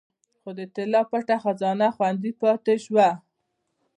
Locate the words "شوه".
2.85-3.09